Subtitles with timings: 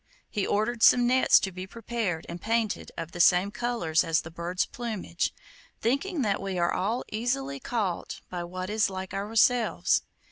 [0.31, 4.31] He ordered some nets to be prepared and painted of the same colours as the
[4.31, 5.31] bird's plumage,
[5.79, 10.01] thinking that we are all easily caught by what is like ourselves.